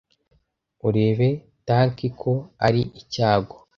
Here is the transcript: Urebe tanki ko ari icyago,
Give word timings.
Urebe 0.87 1.27
tanki 1.67 2.07
ko 2.19 2.31
ari 2.67 2.81
icyago, 3.01 3.55